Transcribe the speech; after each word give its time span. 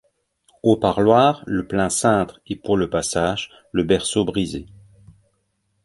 Au 0.63 0.77
parloir, 0.77 1.43
le 1.45 1.67
plein 1.67 1.91
cintre 1.91 2.41
et 2.47 2.55
pour 2.55 2.75
le 2.75 2.89
passage, 2.89 3.51
le 3.71 3.83
berceau 3.83 4.25
brisé. 4.25 4.65